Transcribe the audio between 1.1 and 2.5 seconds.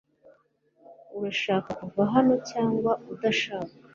Urashaka kuva hano